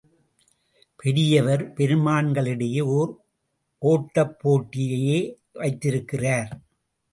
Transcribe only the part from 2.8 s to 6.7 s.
ஓர் ஓட்டப் போட்டியையே வைத்திருக்கிறார்.